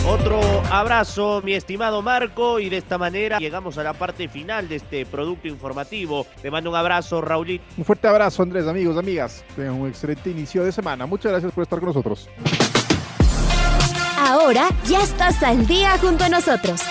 Otro 0.08 0.40
abrazo, 0.70 1.42
mi 1.44 1.54
estimado 1.54 2.02
Marco, 2.04 2.60
y 2.60 2.70
de 2.70 2.78
esta 2.78 2.98
manera 3.00 3.40
llegamos 3.40 3.78
a 3.80 3.84
la 3.84 3.94
parte 3.94 4.28
final 4.28 4.70
de 4.70 4.76
este 4.76 5.06
producto 5.06 5.48
informativo. 5.48 6.28
Te 6.42 6.52
mando 6.52 6.70
un 6.70 6.76
abrazo, 6.76 7.22
Raulito. 7.22 7.64
Un 7.76 7.86
fuerte 7.86 8.08
abrazo, 8.08 8.44
Andrés, 8.44 8.68
amigos, 8.68 8.98
amigas. 8.98 9.44
Tengan 9.56 9.74
un 9.74 9.88
excelente 9.88 10.30
inicio 10.30 10.64
de 10.64 10.72
semana. 10.72 11.08
Muchas 11.08 11.32
gracias 11.32 11.52
por 11.52 11.64
estar 11.64 11.80
con 11.80 11.88
nosotros. 11.88 12.30
Ahora 14.18 14.70
ya 14.88 15.02
estás 15.02 15.42
al 15.42 15.66
día 15.66 15.98
junto 16.00 16.24
a 16.24 16.30
nosotros. 16.30 16.82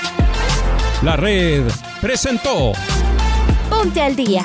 La 1.02 1.16
red 1.16 1.64
presentó 2.00 2.72
Ponte 3.70 4.00
al 4.00 4.16
día. 4.16 4.44